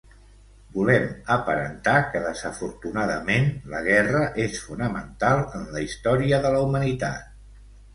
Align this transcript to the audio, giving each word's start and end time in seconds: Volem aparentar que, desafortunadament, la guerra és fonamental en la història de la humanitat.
Volem 0.77 1.03
aparentar 1.35 1.93
que, 2.15 2.23
desafortunadament, 2.25 3.47
la 3.77 3.85
guerra 3.91 4.25
és 4.49 4.59
fonamental 4.67 5.47
en 5.63 5.73
la 5.79 5.89
història 5.89 6.45
de 6.49 6.59
la 6.59 6.69
humanitat. 6.69 7.35